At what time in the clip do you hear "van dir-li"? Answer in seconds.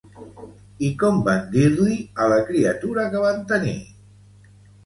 1.27-1.97